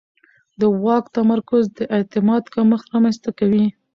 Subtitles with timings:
[0.59, 3.65] د واک تمرکز د اعتماد کمښت رامنځته کوي